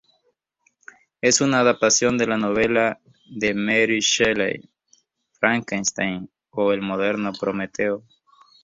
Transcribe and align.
Es 1.21 1.41
una 1.41 1.59
adaptación 1.59 2.17
de 2.17 2.25
la 2.25 2.35
novela 2.35 2.99
de 3.27 3.53
Mary 3.53 3.99
Shelley 3.99 4.67
"Frankenstein 5.33 6.27
o 6.49 6.73
el 6.73 6.81
moderno 6.81 7.31
Prometeo". 7.39 8.03